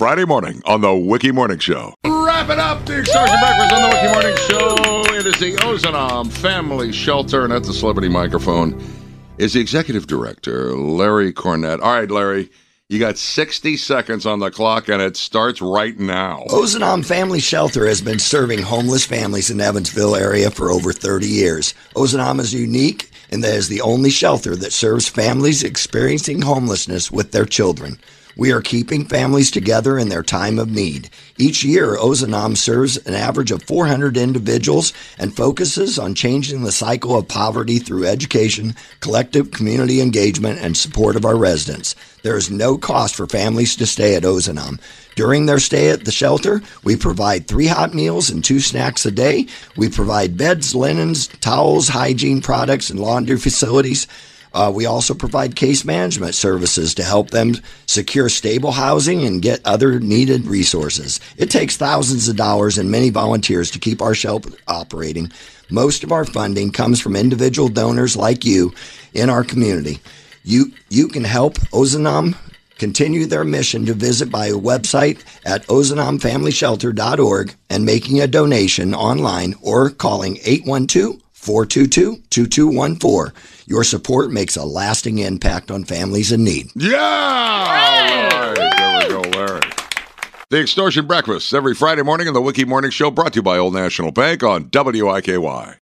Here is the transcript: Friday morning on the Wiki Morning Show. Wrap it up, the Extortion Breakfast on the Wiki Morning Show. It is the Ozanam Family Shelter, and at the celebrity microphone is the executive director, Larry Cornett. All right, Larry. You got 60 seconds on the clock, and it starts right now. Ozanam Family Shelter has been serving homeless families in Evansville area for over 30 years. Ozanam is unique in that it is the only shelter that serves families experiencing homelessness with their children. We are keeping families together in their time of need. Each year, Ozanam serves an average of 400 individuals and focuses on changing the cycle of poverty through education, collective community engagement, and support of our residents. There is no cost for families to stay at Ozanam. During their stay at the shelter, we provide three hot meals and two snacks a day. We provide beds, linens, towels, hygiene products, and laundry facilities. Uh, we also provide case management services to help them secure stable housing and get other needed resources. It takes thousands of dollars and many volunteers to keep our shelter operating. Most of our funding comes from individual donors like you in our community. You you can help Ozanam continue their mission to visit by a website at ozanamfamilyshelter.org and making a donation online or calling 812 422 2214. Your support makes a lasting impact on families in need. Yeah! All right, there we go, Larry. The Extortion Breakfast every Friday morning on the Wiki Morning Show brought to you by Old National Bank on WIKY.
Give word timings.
Friday 0.00 0.24
morning 0.24 0.62
on 0.64 0.80
the 0.80 0.94
Wiki 0.94 1.30
Morning 1.30 1.58
Show. 1.58 1.92
Wrap 2.06 2.48
it 2.48 2.58
up, 2.58 2.86
the 2.86 3.00
Extortion 3.00 3.36
Breakfast 3.38 3.74
on 3.74 3.82
the 3.82 3.94
Wiki 3.94 4.12
Morning 4.14 4.36
Show. 4.48 5.14
It 5.14 5.26
is 5.26 5.38
the 5.38 5.56
Ozanam 5.56 6.32
Family 6.32 6.90
Shelter, 6.90 7.44
and 7.44 7.52
at 7.52 7.64
the 7.64 7.74
celebrity 7.74 8.08
microphone 8.08 8.82
is 9.36 9.52
the 9.52 9.60
executive 9.60 10.06
director, 10.06 10.74
Larry 10.74 11.34
Cornett. 11.34 11.82
All 11.82 11.92
right, 11.92 12.10
Larry. 12.10 12.48
You 12.88 12.98
got 12.98 13.18
60 13.18 13.76
seconds 13.76 14.24
on 14.24 14.38
the 14.38 14.50
clock, 14.50 14.88
and 14.88 15.02
it 15.02 15.18
starts 15.18 15.60
right 15.60 15.98
now. 15.98 16.44
Ozanam 16.48 17.04
Family 17.04 17.38
Shelter 17.38 17.86
has 17.86 18.00
been 18.00 18.18
serving 18.18 18.62
homeless 18.62 19.04
families 19.04 19.50
in 19.50 19.60
Evansville 19.60 20.16
area 20.16 20.50
for 20.50 20.70
over 20.70 20.94
30 20.94 21.26
years. 21.26 21.74
Ozanam 21.94 22.40
is 22.40 22.54
unique 22.54 23.10
in 23.28 23.42
that 23.42 23.52
it 23.52 23.58
is 23.58 23.68
the 23.68 23.82
only 23.82 24.08
shelter 24.08 24.56
that 24.56 24.72
serves 24.72 25.10
families 25.10 25.62
experiencing 25.62 26.40
homelessness 26.40 27.10
with 27.10 27.32
their 27.32 27.44
children. 27.44 28.00
We 28.36 28.52
are 28.52 28.60
keeping 28.60 29.04
families 29.04 29.50
together 29.50 29.98
in 29.98 30.08
their 30.08 30.22
time 30.22 30.58
of 30.58 30.70
need. 30.70 31.10
Each 31.36 31.64
year, 31.64 31.96
Ozanam 31.96 32.56
serves 32.56 32.96
an 32.98 33.14
average 33.14 33.50
of 33.50 33.62
400 33.62 34.16
individuals 34.16 34.92
and 35.18 35.34
focuses 35.34 35.98
on 35.98 36.14
changing 36.14 36.62
the 36.62 36.72
cycle 36.72 37.16
of 37.16 37.28
poverty 37.28 37.78
through 37.78 38.06
education, 38.06 38.74
collective 39.00 39.50
community 39.50 40.00
engagement, 40.00 40.60
and 40.60 40.76
support 40.76 41.16
of 41.16 41.24
our 41.24 41.36
residents. 41.36 41.94
There 42.22 42.36
is 42.36 42.50
no 42.50 42.76
cost 42.78 43.14
for 43.14 43.26
families 43.26 43.74
to 43.76 43.86
stay 43.86 44.14
at 44.14 44.22
Ozanam. 44.22 44.80
During 45.16 45.46
their 45.46 45.58
stay 45.58 45.90
at 45.90 46.04
the 46.04 46.12
shelter, 46.12 46.62
we 46.84 46.96
provide 46.96 47.46
three 47.46 47.66
hot 47.66 47.94
meals 47.94 48.30
and 48.30 48.44
two 48.44 48.60
snacks 48.60 49.04
a 49.04 49.10
day. 49.10 49.46
We 49.76 49.88
provide 49.88 50.36
beds, 50.36 50.74
linens, 50.74 51.28
towels, 51.40 51.88
hygiene 51.88 52.40
products, 52.40 52.90
and 52.90 53.00
laundry 53.00 53.38
facilities. 53.38 54.06
Uh, 54.52 54.72
we 54.74 54.86
also 54.86 55.14
provide 55.14 55.56
case 55.56 55.84
management 55.84 56.34
services 56.34 56.94
to 56.94 57.02
help 57.02 57.30
them 57.30 57.54
secure 57.86 58.28
stable 58.28 58.72
housing 58.72 59.24
and 59.24 59.42
get 59.42 59.60
other 59.64 60.00
needed 60.00 60.46
resources. 60.46 61.20
It 61.36 61.50
takes 61.50 61.76
thousands 61.76 62.28
of 62.28 62.36
dollars 62.36 62.78
and 62.78 62.90
many 62.90 63.10
volunteers 63.10 63.70
to 63.72 63.78
keep 63.78 64.02
our 64.02 64.14
shelter 64.14 64.50
operating. 64.66 65.30
Most 65.70 66.02
of 66.02 66.12
our 66.12 66.24
funding 66.24 66.72
comes 66.72 67.00
from 67.00 67.14
individual 67.14 67.68
donors 67.68 68.16
like 68.16 68.44
you 68.44 68.72
in 69.14 69.30
our 69.30 69.44
community. 69.44 70.00
You 70.42 70.72
you 70.88 71.08
can 71.08 71.24
help 71.24 71.54
Ozanam 71.72 72.34
continue 72.78 73.26
their 73.26 73.44
mission 73.44 73.84
to 73.84 73.92
visit 73.92 74.30
by 74.30 74.46
a 74.46 74.54
website 74.54 75.22
at 75.44 75.66
ozanamfamilyshelter.org 75.66 77.54
and 77.68 77.84
making 77.84 78.20
a 78.20 78.26
donation 78.26 78.94
online 78.94 79.54
or 79.62 79.90
calling 79.90 80.38
812 80.44 81.20
422 81.40 82.22
2214. 82.28 83.32
Your 83.66 83.82
support 83.82 84.30
makes 84.30 84.56
a 84.56 84.64
lasting 84.64 85.18
impact 85.18 85.70
on 85.70 85.84
families 85.84 86.32
in 86.32 86.44
need. 86.44 86.68
Yeah! 86.74 86.98
All 86.98 88.54
right, 88.54 89.08
there 89.08 89.22
we 89.22 89.22
go, 89.22 89.38
Larry. 89.38 89.60
The 90.50 90.60
Extortion 90.60 91.06
Breakfast 91.06 91.54
every 91.54 91.74
Friday 91.74 92.02
morning 92.02 92.28
on 92.28 92.34
the 92.34 92.42
Wiki 92.42 92.66
Morning 92.66 92.90
Show 92.90 93.10
brought 93.10 93.32
to 93.32 93.38
you 93.38 93.42
by 93.42 93.56
Old 93.56 93.72
National 93.72 94.10
Bank 94.10 94.42
on 94.42 94.64
WIKY. 94.64 95.78